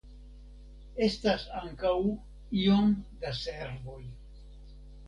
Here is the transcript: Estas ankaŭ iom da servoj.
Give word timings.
Estas 1.07 1.45
ankaŭ 1.61 1.93
iom 2.65 2.91
da 3.23 3.39
servoj. 3.45 4.01